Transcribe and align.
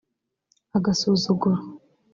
Agasuzuguro 0.77 1.57